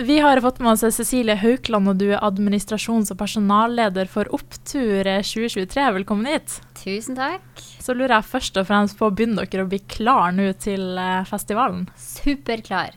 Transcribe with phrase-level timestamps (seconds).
[0.00, 5.04] Vi har fått med oss Cecilie Haukland, og du er administrasjons- og personalleder for Opptur
[5.04, 5.82] 2023.
[5.98, 6.54] Velkommen hit.
[6.78, 7.42] Tusen takk.
[7.84, 11.26] Så lurer jeg først og fremst på, begynner dere å bli klar nå til eh,
[11.28, 11.82] festivalen?
[12.00, 12.94] Superklar.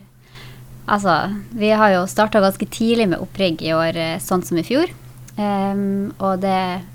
[0.87, 1.17] Altså,
[1.51, 4.93] vi har jo starta ganske tidlig med opprigg i år, eh, sånn som i fjor.
[5.35, 6.85] Um, og det,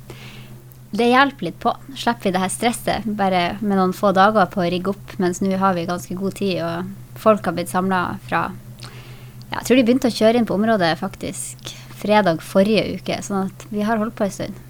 [0.96, 1.75] det hjelper litt på.
[1.93, 5.43] Slipper vi det her stresset bare med noen få dager på å rigge opp, mens
[5.45, 8.46] nå har vi ganske god tid, og folk har blitt samla fra
[9.49, 13.65] jeg tror de begynte å kjøre inn på området faktisk fredag forrige uke, sånn at
[13.73, 14.61] vi har holdt på en stund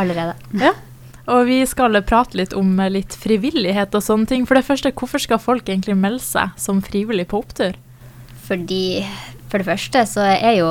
[0.00, 0.36] allerede.
[0.60, 0.74] Ja,
[1.32, 4.44] og vi skal prate litt om litt frivillighet og sånne ting.
[4.46, 7.74] For det første, hvorfor skal folk egentlig melde seg som frivillig på opptur?
[8.46, 9.02] Fordi
[9.50, 10.68] for det første så er jo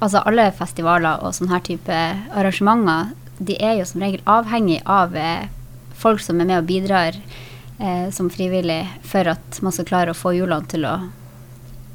[0.00, 2.00] altså alle festivaler og sånne her type
[2.34, 5.46] arrangementer, de er jo som regel avhengig av eh,
[5.96, 10.18] folk som er med og bidrar eh, som frivillig for at man skal klare å
[10.18, 10.96] få hjulene til å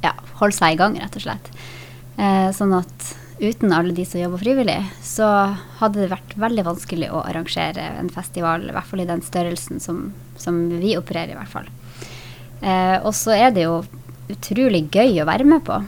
[0.05, 1.51] ja, holde seg i gang, rett og slett.
[2.15, 5.27] Eh, sånn at uten alle de som jobber frivillig, så
[5.81, 9.81] hadde det vært veldig vanskelig å arrangere en festival, i hvert fall i den størrelsen
[9.83, 10.07] som,
[10.39, 11.67] som vi opererer, i hvert fall.
[12.61, 13.81] Eh, og så er det jo
[14.31, 15.81] utrolig gøy å være med på.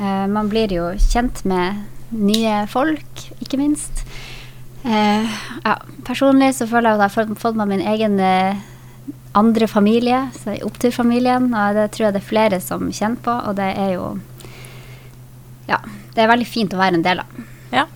[0.00, 4.04] Eh, man blir jo kjent med nye folk, ikke minst.
[4.84, 8.64] Eh, ja, personlig så føler jeg at jeg har fått meg min egen eh,
[9.34, 11.50] andre familie, så Oppturfamilien.
[11.50, 14.14] Og det tror jeg det er flere som kjenner på, og det er jo
[15.68, 15.80] Ja,
[16.14, 17.44] det er veldig fint å være en del av.
[17.72, 17.86] Ja.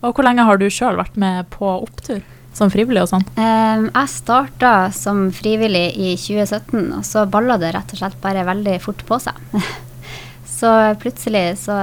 [0.00, 2.22] Og hvor lenge har du sjøl vært med på opptur?
[2.56, 3.26] Som frivillig og sånn?
[3.36, 8.46] Um, jeg starta som frivillig i 2017, og så balla det rett og slett bare
[8.48, 9.36] veldig fort på seg.
[10.58, 11.76] så plutselig så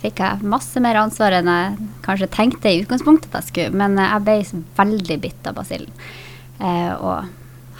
[0.00, 3.98] fikk jeg masse mer ansvar enn jeg kanskje tenkte i utgangspunktet at jeg skulle, men
[4.00, 5.92] jeg ble veldig bitt av basillen.
[6.62, 7.28] Uh, og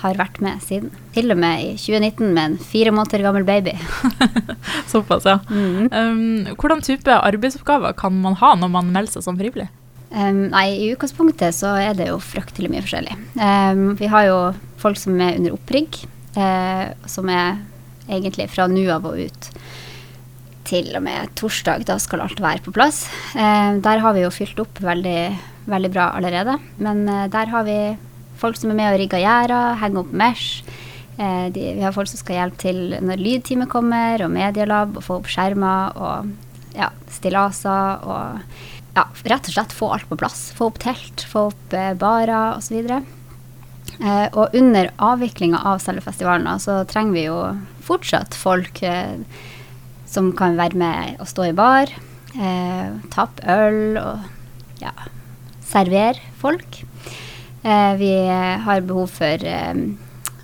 [0.03, 0.93] har vært med siden.
[1.15, 3.75] Til og med i 2019 med en fire måneder gammel baby.
[4.93, 5.39] Såpass, ja.
[5.51, 5.89] Mm.
[5.93, 9.69] Um, hvordan type arbeidsoppgaver kan man ha når man melder seg som frivillig?
[10.09, 13.19] Um, nei, I utgangspunktet så er det jo fryktelig mye forskjellig.
[13.37, 14.39] Um, vi har jo
[14.81, 16.01] folk som er under opprigg,
[16.39, 17.59] uh, som er
[18.09, 19.51] egentlig fra nå av og ut
[20.69, 21.84] til og med torsdag.
[21.89, 23.06] Da skal alt være på plass.
[23.34, 25.22] Uh, der har vi jo fylt opp veldig,
[25.69, 26.59] veldig bra allerede.
[26.81, 27.81] Men uh, der har vi
[28.41, 30.65] folk som er med og rigger gjerder, henger opp mesh.
[31.19, 35.06] Eh, de, vi har folk som skal hjelpe til når lydtime kommer, og medielab, og
[35.06, 36.32] få opp skjermer og
[36.78, 38.43] ja, stillaser og
[38.97, 40.48] ja, rett og slett få alt på plass.
[40.56, 42.78] Få opp telt, få opp eh, barer osv.
[43.98, 47.38] Eh, og under avviklinga av selve festivalen så trenger vi jo
[47.88, 49.19] fortsatt folk eh,
[50.09, 51.91] som kan være med og stå i bar,
[52.38, 54.94] eh, tappe øl og ja,
[55.66, 56.82] servere folk.
[57.63, 58.13] Eh, vi
[58.65, 59.75] har behov for eh,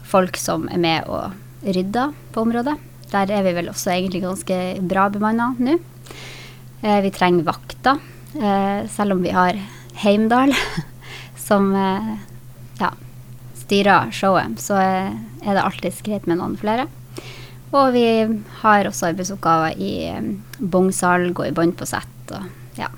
[0.05, 2.75] folk som er med og rydder på området.
[3.13, 5.79] Der er vi vel også egentlig ganske bra bemanna nå.
[6.83, 8.03] Eh, vi trenger vakter,
[8.91, 9.55] selv om vi har
[10.03, 10.51] Heimdal
[11.47, 11.69] som
[12.81, 12.89] ja,
[13.55, 16.89] styrer showet, så er det alltid greit med noen flere.
[17.71, 18.09] Og vi
[18.65, 19.95] har også arbeidsoppgaver i
[20.59, 22.35] bongsalg og i bånd på sett.
[22.35, 22.91] Og, ja.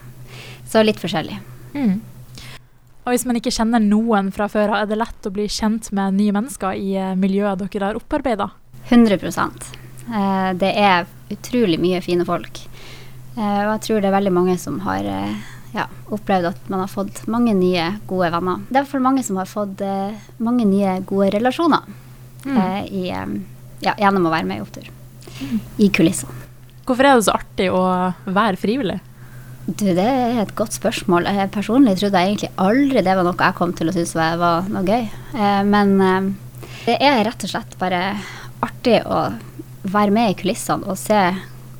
[0.64, 1.36] Så litt forskjellig.
[1.76, 2.00] Mm.
[3.06, 6.16] Og hvis man ikke kjenner noen fra før, er det lett å bli kjent med
[6.18, 8.48] nye mennesker i eh, miljøet dere har opparbeida?
[8.88, 12.64] 100 eh, Det er utrolig mye fine folk.
[13.36, 16.90] Eh, og jeg tror det er veldig mange som har ja, opplevd at man har
[16.90, 18.66] fått mange nye, gode venner.
[18.66, 19.86] Det er i hvert fall mange som har fått
[20.42, 21.86] mange nye, gode relasjoner
[22.42, 22.60] mm.
[22.90, 23.06] i,
[23.86, 24.90] ja, gjennom å være med i Opptur.
[25.36, 25.60] Mm.
[25.78, 26.42] I kulissene.
[26.86, 27.84] Hvorfor er det så artig å
[28.26, 28.98] være frivillig?
[29.66, 31.26] Du, Det er et godt spørsmål.
[31.26, 34.68] Jeg personlig trodde jeg egentlig aldri det var noe jeg kom til å synes var
[34.70, 35.08] noe gøy.
[35.34, 36.28] Eh, men eh,
[36.84, 38.14] det er rett og slett bare
[38.62, 39.24] artig å
[39.90, 41.18] være med i kulissene og se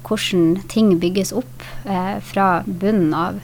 [0.06, 3.38] hvordan ting bygges opp eh, fra bunnen av.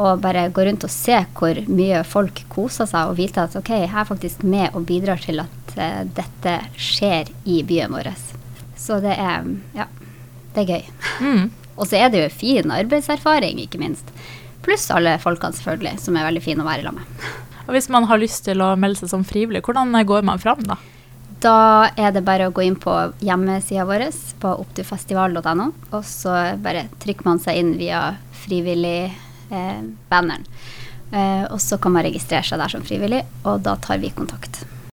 [0.00, 3.74] Og bare gå rundt og se hvor mye folk koser seg og vite at ok,
[3.74, 5.74] jeg er faktisk med og bidrar til at
[6.14, 8.14] dette skjer i byen vår.
[8.78, 9.90] Så det er ja,
[10.54, 10.94] det er gøy.
[11.26, 11.50] Mm.
[11.80, 14.12] Og så er det jo fin arbeidserfaring, ikke minst.
[14.64, 17.04] Pluss alle folkene, selvfølgelig, som er veldig fine å være i lag med.
[17.66, 20.62] Og hvis man har lyst til å melde seg som frivillig, hvordan går man fram
[20.66, 20.76] da?
[21.40, 22.92] Da er det bare å gå inn på
[23.24, 24.10] hjemmesida vår
[24.42, 28.00] på opptilfestival.no, og så bare trykker man seg inn via
[28.42, 30.44] frivillig-banneren.
[31.14, 34.12] Eh, eh, og så kan man registrere seg der som frivillig, og da tar vi
[34.12, 34.66] kontakt.